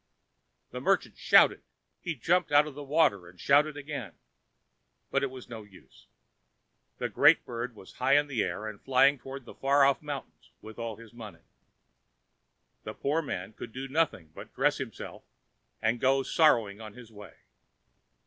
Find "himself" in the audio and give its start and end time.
14.79-15.23